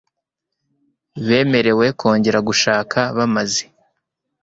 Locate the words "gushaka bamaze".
2.47-3.63